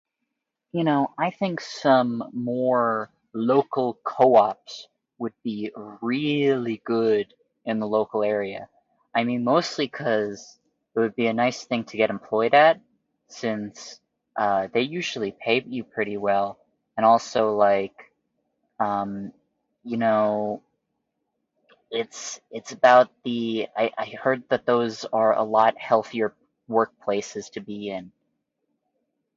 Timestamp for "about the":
22.71-23.67